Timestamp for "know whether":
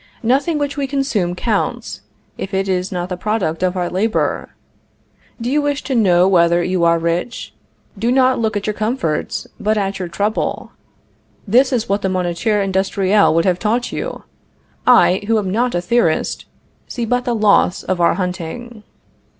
5.93-6.63